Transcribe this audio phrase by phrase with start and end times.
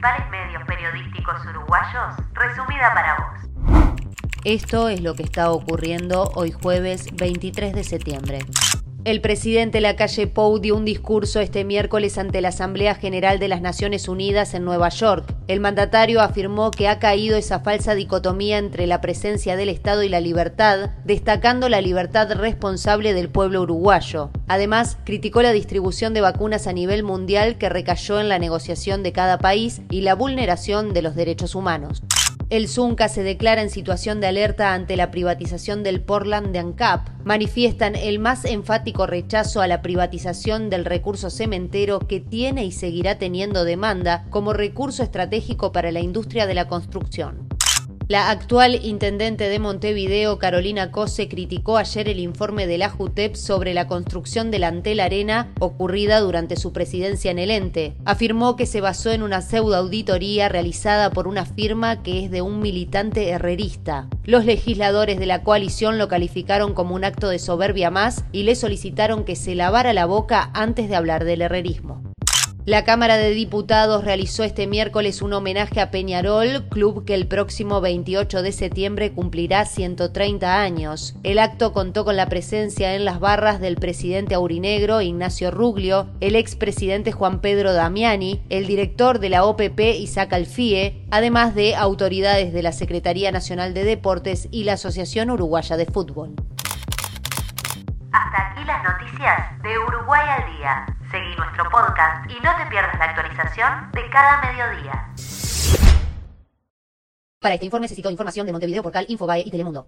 [0.00, 4.00] principales medios periodísticos uruguayos, resumida para vos.
[4.44, 8.38] Esto es lo que está ocurriendo hoy jueves 23 de septiembre.
[9.06, 13.62] El presidente Lacalle Pou dio un discurso este miércoles ante la Asamblea General de las
[13.62, 15.24] Naciones Unidas en Nueva York.
[15.48, 20.10] El mandatario afirmó que ha caído esa falsa dicotomía entre la presencia del Estado y
[20.10, 24.28] la libertad, destacando la libertad responsable del pueblo uruguayo.
[24.48, 29.12] Además, criticó la distribución de vacunas a nivel mundial que recayó en la negociación de
[29.12, 32.02] cada país y la vulneración de los derechos humanos.
[32.50, 37.08] El Zunca se declara en situación de alerta ante la privatización del Portland de ANCAP.
[37.24, 43.18] Manifiestan el más enfático rechazo a la privatización del recurso cementero que tiene y seguirá
[43.18, 47.49] teniendo demanda como recurso estratégico para la industria de la construcción.
[48.10, 53.72] La actual intendente de Montevideo, Carolina Cose, criticó ayer el informe de la JUTEP sobre
[53.72, 57.94] la construcción del Antel Arena ocurrida durante su presidencia en el ente.
[58.04, 62.42] Afirmó que se basó en una pseudo auditoría realizada por una firma que es de
[62.42, 64.08] un militante herrerista.
[64.24, 68.56] Los legisladores de la coalición lo calificaron como un acto de soberbia más y le
[68.56, 72.09] solicitaron que se lavara la boca antes de hablar del herrerismo.
[72.66, 77.80] La Cámara de Diputados realizó este miércoles un homenaje a Peñarol, club que el próximo
[77.80, 81.14] 28 de septiembre cumplirá 130 años.
[81.22, 86.36] El acto contó con la presencia en las barras del presidente aurinegro Ignacio Ruglio, el
[86.36, 92.62] expresidente Juan Pedro Damiani, el director de la OPP Isaac Alfie, además de autoridades de
[92.62, 96.34] la Secretaría Nacional de Deportes y la Asociación Uruguaya de Fútbol.
[99.20, 100.86] De Uruguay al día.
[101.10, 105.12] Seguí nuestro podcast y no te pierdas la actualización de cada mediodía.
[107.38, 109.86] Para este informe se citó información de Montevideo, Portal, Infobae y Telemundo.